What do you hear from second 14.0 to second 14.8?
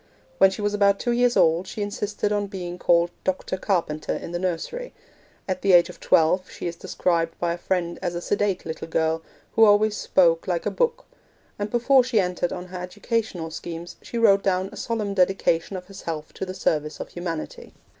she wrote down a